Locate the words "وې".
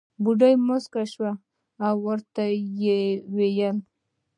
2.79-3.01